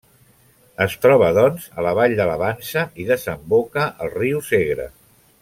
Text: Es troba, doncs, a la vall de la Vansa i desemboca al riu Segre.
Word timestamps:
Es 0.85 0.95
troba, 1.03 1.27
doncs, 1.39 1.67
a 1.81 1.85
la 1.87 1.91
vall 1.99 2.15
de 2.21 2.27
la 2.31 2.39
Vansa 2.45 2.85
i 3.05 3.07
desemboca 3.11 3.87
al 4.07 4.13
riu 4.17 4.43
Segre. 4.51 4.91